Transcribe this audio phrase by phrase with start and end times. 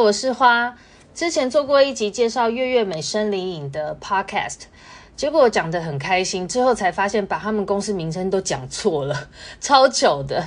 [0.00, 0.76] 我是花。
[1.12, 4.60] 之前做过一集介绍月月美声灵影的 Podcast，
[5.16, 9.28] 结果讲得很开心，之后才发现把他们公司名称都讲错了，
[9.60, 10.46] 超糗的。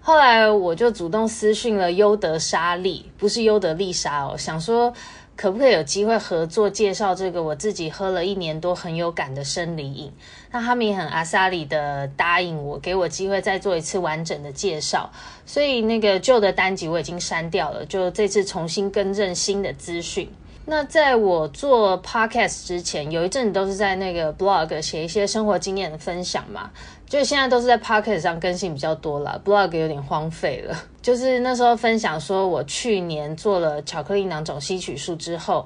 [0.00, 4.92] 后来我就主动私讯了优德莎莉，不是优德丽莎哦，想说。
[5.40, 10.12] 可不可以有机会合作介绍这个我自己喝了一年多很有感的生理饮？
[10.50, 15.08] 那他们也很阿萨里的答应我，给我机会再做一次完整的介绍。
[15.46, 20.28] 所以那个旧的单集我已经删掉了，就这次重新更正新的资讯。
[20.70, 26.70] 那在我做 podcast 之前，有一阵子都是在那个 blog 写一些生活经验的分享嘛。
[27.06, 30.76] 就现在都是在 Podcast 上更新比较多了，Blog 有点荒废了。
[31.00, 35.64] 就是那时候分享说，我去年做了巧克力囊肿吸取术之后。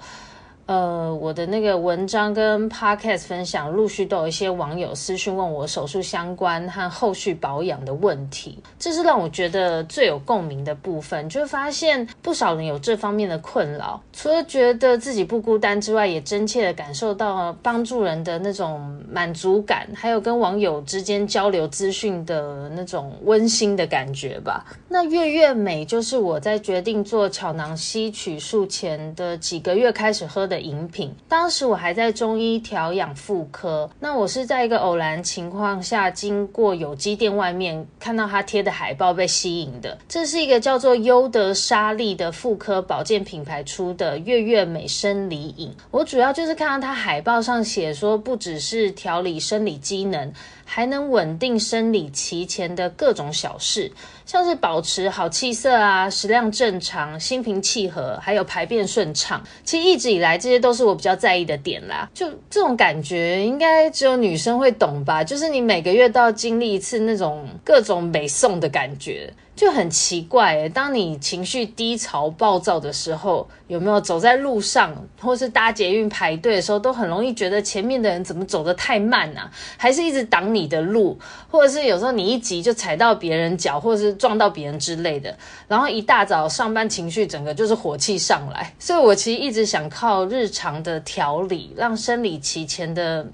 [0.72, 11.28] 呃，我的那个文章跟 podcast 分享，陆续都有一些网友私讯问我手术相关和后续保养的问题，这是让我觉得最有共鸣的部分。
[11.28, 24.64] 就发现不少人有这方面的困扰，除了觉得自己不孤单之外，也真切的感受到帮助人的那种满足感，还有跟网友之间交流资讯的那种温馨的感觉吧。
[24.88, 39.98] 那月月美就是我在决定做巧囊吸取术前的几个月开始喝的饮品，当时我还在中医调养妇科，那我是在一个偶然情况下，经过有机店外面看到他贴的海报被吸引的。
[40.08, 45.70] 这是一个叫做优德莎莉的妇科保健品牌出的月月美生理饮。
[45.90, 50.32] 我主要就是看到它海报上写说，不只是调理生理机能。
[50.64, 53.92] 还能稳定生理期前的各种小事，
[54.24, 59.42] 像是保持好气色啊、食量正常、心平气和，还有排便顺畅。
[59.64, 62.08] 其实一直以来，这些都是我比较在意的点啦。
[62.14, 65.24] 就这种感觉，应该只有女生会懂吧？
[65.24, 69.32] 就是你每个月都要经历一次那种各种美送的感觉。
[69.62, 79.48] 就很奇怪诶，当你情绪低潮、暴躁的时候，有没有走在路上，或是搭捷运排队的时候，都很容易觉得前面的人怎么走得太慢啊？
[79.76, 81.16] 还是一直挡你的路，
[81.48, 85.32] 或者是有时候你一急就踩到别人脚，或者是撞到别人之类的。
[85.68, 88.74] 然后一大早上班，情绪整个就是火气上来。
[88.80, 93.24] 所以我其实一直想靠日常的调理，让生理期前的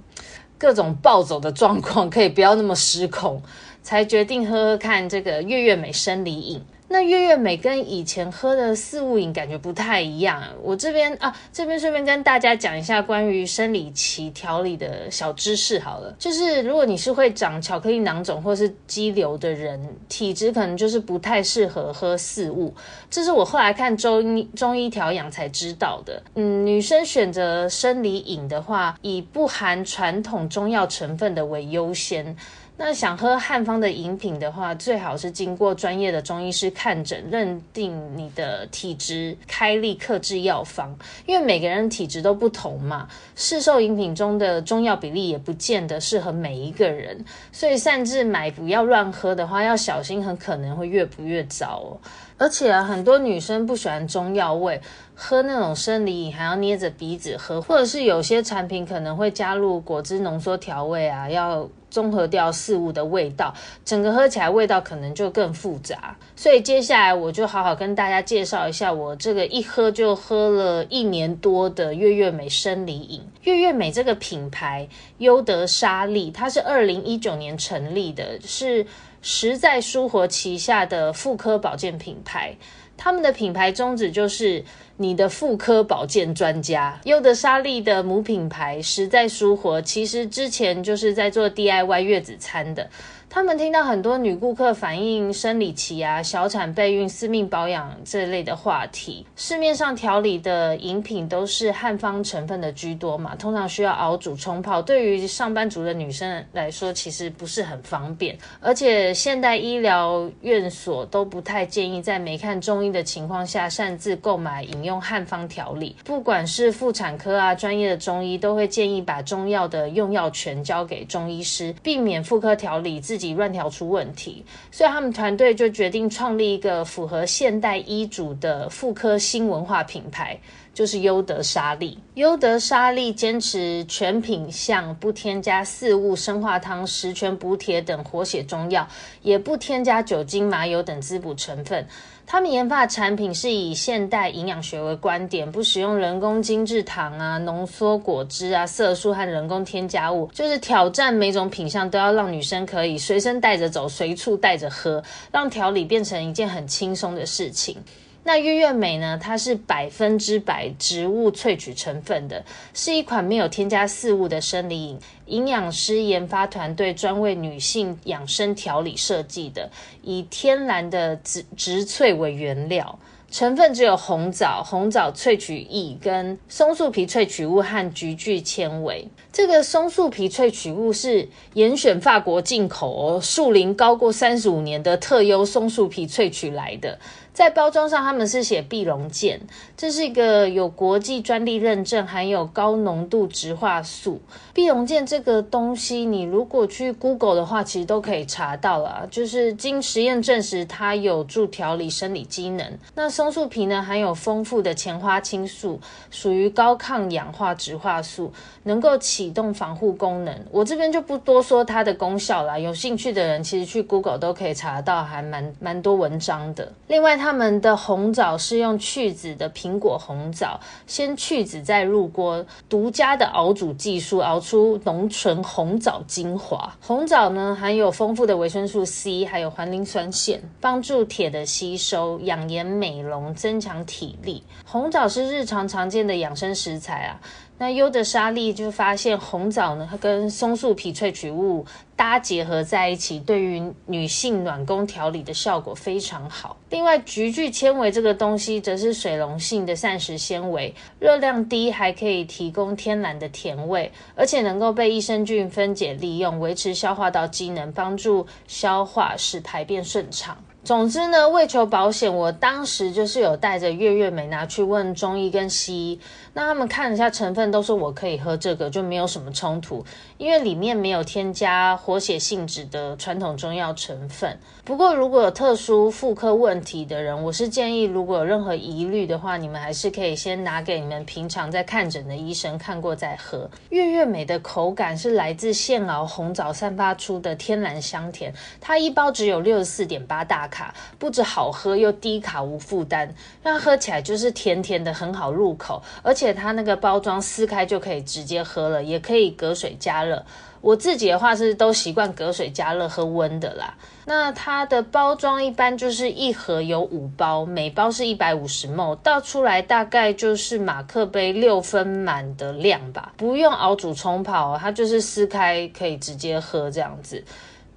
[0.58, 3.40] 各种暴走的状况可以不要那么失控。
[3.88, 6.62] 才决定喝喝看这个月月美生理饮。
[6.90, 10.42] 那月月美跟以前喝的四物饮感觉不太一样。
[10.62, 16.14] 我这边啊，这边顺便跟大家讲一下关于生理期调理的小知识好了。
[16.18, 19.78] 就是如果你是会长巧克力囊肿或是肌瘤的人，
[20.08, 22.74] 体质可能就是不太适合喝四物。
[23.10, 26.22] 这是我后来看中医中医调养才知道的。
[26.36, 32.34] 嗯，女生选择生理饮的话，以不含传统中药成分的为优先。
[32.80, 40.96] 那想喝汉方的饮品的话，最好是经过专业的中医师看诊，认定你的体质，开立克制药方。
[41.26, 51.98] 因为每个人体质都不同嘛，市售饮品中的中药比例也不见得适合每一个人，所以擅自买不要乱喝的话，要小心，很可能会越补越糟哦。
[52.36, 54.80] 而且啊，很多女生不喜欢中药味，
[55.20, 63.52] 喝那种生理饮还要捏着鼻子喝，或者是有些产品可能会加入果汁浓缩调味啊，要综合掉事物的味道，
[63.84, 66.16] 整个喝起来味道可能就更复杂。
[66.36, 73.20] 所以接下来我就好好跟大家介绍一下我这个一喝就喝了一年多的月月美生理饮。
[73.42, 78.86] 月月美这个品牌，优德莎莉，它是二零一九年成立的，是。
[79.20, 82.54] 实在舒活旗下的妇科保健品牌，
[82.98, 84.62] 他们的品牌宗旨就是
[84.96, 87.00] 你的妇科保健专家。
[87.04, 92.90] 优德莎莉的母品牌实在舒活，其实之前就是在做 DIY 月子餐的。
[93.30, 99.24] 他们听到很多女顾客反映生理期啊、小产备孕、私密保养这类的话题。
[99.36, 108.36] 市面上调理的饮品都是汉方成分的居多嘛，通常需要熬煮冲泡，对于上班族的女生来说，其实不是很方便。
[108.60, 115.94] 而且现代医疗院所都不太建议在没看中医的情况下擅自购买饮用汉方调理。
[116.02, 123.17] 不管是妇产科啊，专业的中医都会建议把中药的用药权交给中医师，避免妇科调理自。
[123.18, 130.38] 自己乱调出问题，所以他们团队就决定创立一个符合现代医嘱的妇科新文化品牌，
[130.78, 131.98] 就是优德莎莉。
[132.14, 138.86] 优德莎莉坚持全品项，不添加四物、生化汤、十全补铁等活血中药，
[139.22, 141.84] 也不添加酒精、麻油等滋补成分。
[142.24, 155.02] 他们研发的产品是以现代营养学为观点，不使用人工精制糖啊、浓缩果汁啊、色素和人工添加物，就是挑战每种品项都要让女生可以随身带着走、随处带着喝，
[155.32, 157.76] 让调理变成一件很轻松的事情。
[158.24, 159.18] 那月月美呢？
[159.22, 162.44] 它是百分之百植物萃取成分的，
[162.74, 164.98] 是一款没有添加饲物的生理饮。
[165.26, 169.70] 营养师研发团队专为女性养生调理设计的，
[170.02, 172.98] 以天然的植植萃为原料。
[173.30, 179.06] 成分只有红枣、红枣萃取液跟松树皮萃取物和菊苣纤维。
[179.30, 186.98] 这个松树皮萃取物是严选法国进口哦，树龄高过三十五年的特优松树皮萃取来的。
[187.38, 189.40] 在包装上，他们是写碧龙健，
[189.76, 194.20] 这是一个有国际专利认证、含有高浓度植化素。
[194.52, 199.06] 碧龙健这个东西，你如果去 Google 的话，其实都可以查到了。
[199.08, 202.76] 就是经实验证实，它有助调理生理机能。
[202.96, 205.78] 那松树皮呢，含有丰富的前花青素，
[206.10, 208.32] 属于高抗氧化植化素，
[208.64, 210.36] 能够启动防护功能。
[210.50, 216.72] 我这边就不多说它的功效了，有兴趣的人其实去 Google 都可以查到，还蛮蛮多文章的。
[216.88, 226.74] 另外，它他们的红枣是用去籽的苹果红枣，先去籽再入锅，独家的熬煮技术熬出浓醇红枣精华。
[226.80, 234.42] 红枣呢，含有丰富的维生素 C，还有环磷酸线，帮助铁的吸收，养颜美容，增强体力。
[234.64, 237.20] 红枣是日常常见的养生食材啊。
[237.60, 241.66] 那优德莎利就发现红枣呢，它跟松树皮萃取物
[241.96, 246.56] 搭结合在一起，对于女性暖宫调理的效果非常好。
[246.70, 260.36] 另外，菊苣纤维这个东西则是水溶性的膳食纤维，热量低，还可以提供天然的甜味，而且能够被益生菌分解利用，维持消化道机能，帮助消化，使排便顺畅。
[260.68, 266.00] 总之呢，为求保险，我当时就是有带着月月美拿去问中医跟西医，
[266.34, 269.82] 那他们看了一下成分，都说我可以喝这个，就没有什么冲突，
[270.18, 274.38] 因为里面没有添加活血性质的传统中药成分。
[274.62, 283.50] 不过如果有特殊妇科问题的人，我是建议如果有任何疑虑的话，你们还是可以先拿给你们平常在看诊的医生看过再喝。
[283.70, 288.30] 月月美的口感是来自现熬红枣散发出的天然香甜，
[288.60, 290.57] 它一包只有六十四点八大卡。
[290.98, 295.82] 不止好喝又低卡无负担，让喝起来就是甜甜的，很好入口。
[296.02, 300.24] 而且它那个包装撕开就可以直接喝了，也可以隔水加热。
[300.60, 303.74] 我自己的话是都习惯隔水加热喝温的啦。
[304.06, 313.12] 那它的包装一般就是一盒有五包，每包是一百五十 m 倒出来大概就是马克杯六分满的量吧。
[313.16, 317.22] 不用熬煮冲泡，它就是撕开可以直接喝这样子。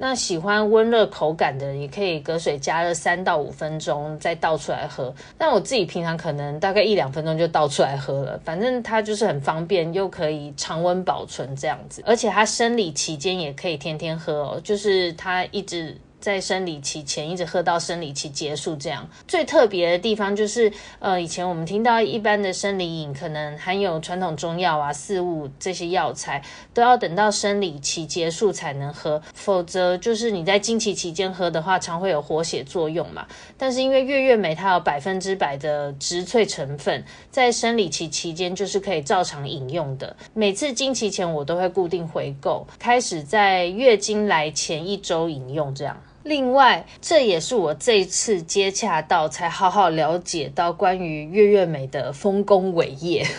[0.01, 5.13] 那喜欢温热口感的，也可以隔水加热三到五分钟再倒出来喝。
[5.37, 15.95] 但我自己平常可能大概一两分钟就倒出来喝了，反正它就是很方便，又可以常温保存这样子，而且它生理期间也可以天天喝哦，就是它一直。
[16.21, 26.41] 在生理期前一直喝到生理期结束，这样最特别的地方就是，呃，以前我们听到一般的生理饮可能含有传统中药啊、四物这些药材，
[26.73, 33.25] 都要等到生理期结束才能喝，否则就是你在经期期间喝的话，常会有活血作用嘛。
[33.57, 40.15] 但是因为月月美它有百分之百的植萃成分，在生理期期间就是可以照常饮用的。
[40.35, 45.97] 每次经期前我都会固定回购，开始在月经来前一周饮用这样。
[46.23, 53.25] 另外，这也是我这次接洽到才好好了解到关于月月美的丰功伟业。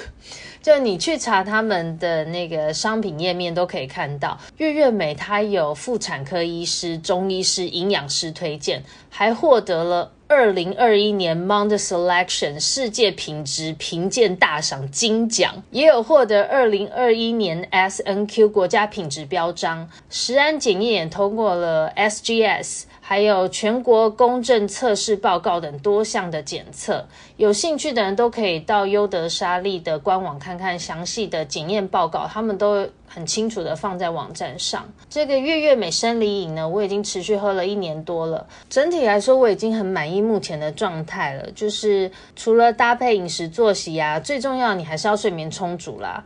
[0.62, 22.84] 就你去查他们的那个商品页面都可以看到，月月美它有妇产科医师、中医师、营养师推荐，还获得了二零二一年 mound Selection 世界品质评鉴大赏金奖，也有获得二零二一年 SNQ 国家品质标章，石安检验也通过了 SGS。
[23.04, 27.04] 还有全国公正测试报告等多项的检测，
[27.36, 34.88] 有兴趣的人都可以到优德莎利的官网看看详细的检验报告，他们都很清楚的放在网站上。
[35.10, 41.50] 这个月月美生理饮呢，我已经持续喝了一年多了，整体来说我已经很满意目前的状态了。
[41.50, 46.22] 就是除了搭配饮食作息啊，最重要你还是要睡眠充足啦。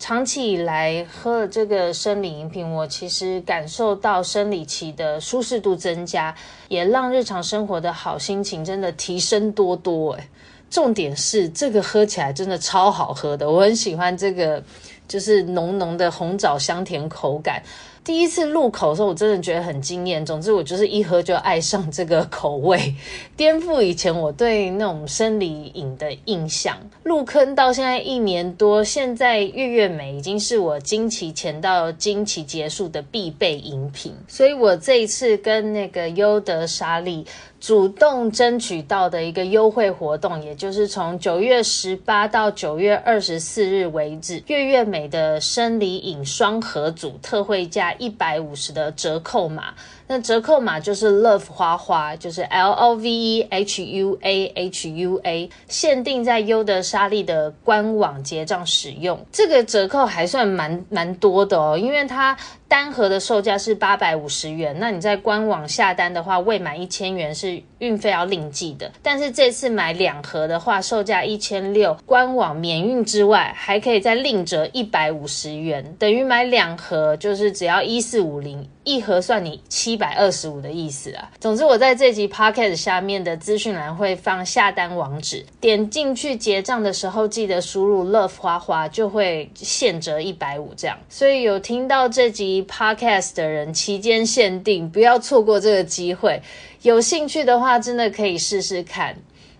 [0.00, 6.34] 长期以来喝了这个生理饮品，我其实感受到生理期的舒适度增加，
[6.68, 10.12] 也让日常生活的好心情真的提升多多。
[10.14, 10.24] 诶，
[10.70, 14.64] 重点是这个喝起来真的超好喝的，我很喜欢这个，
[15.06, 17.62] 就是浓浓的红枣香甜口感。
[18.02, 20.24] 第一次入口的时候，我真的觉得很惊艳。
[20.24, 22.94] 总之，我就是一喝就爱上这个口味，
[23.36, 26.76] 颠覆以前我对那种生理饮的印象。
[27.02, 34.14] 入坑到现在一年多，现在月月美已经是我经期前到经期结束的必备饮品。
[34.26, 37.24] 所以我这一次跟那个优德莎莉
[37.60, 49.74] 主动争取到的一个优惠活动，也就是从九月十八到九月二十四日为止，月月美的生理饮双盒组特惠价一百五十的折扣码。
[50.06, 59.24] 那折扣码就是 Love 花花，就是 L O V E H U A H U A，限定在优德莎莉的官网结账使用。
[59.30, 62.36] 这个折扣还算蛮蛮多的哦，因为它
[62.70, 68.90] 单盒的售价是八百五十元，那你在官网下单的话，未满一千元是运费要另计的。
[69.02, 78.66] 但是这次买两盒的话，售价一千六，官网免运之外，还可以再另折一百五十元，等于买两盒就是只要一四五零。
[78.82, 81.30] 一盒算你七百二十五的意思啊。
[81.38, 90.98] 总之，我在这集 podcast 下面的资讯栏会放下单网址，点进去结账的时候记得输入 love 花花，就会现折一百五这样。
[91.08, 96.40] 所以有听到这集 podcast 的人，期间限定，不要错过这个机会。
[96.82, 99.16] 有兴趣的话，真的可以试试看。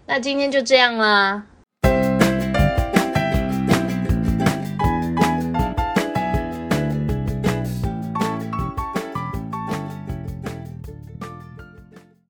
[0.07, 1.45] 那今天就这样啦。